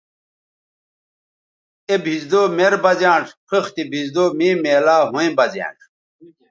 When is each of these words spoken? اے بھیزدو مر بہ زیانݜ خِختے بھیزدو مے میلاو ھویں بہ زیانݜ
اے 1.89 1.95
بھیزدو 2.03 2.41
مر 2.57 2.73
بہ 2.83 2.91
زیانݜ 2.99 3.27
خِختے 3.49 3.83
بھیزدو 3.91 4.23
مے 4.37 4.49
میلاو 4.63 5.05
ھویں 5.11 5.31
بہ 5.37 5.45
زیانݜ 5.53 5.79